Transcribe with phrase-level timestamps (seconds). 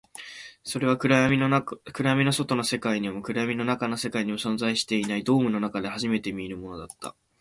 [0.63, 7.15] それは暗闇の外の世界にも、暗闇の中の世界にも存在していない、ドームの中で初めて見るものだった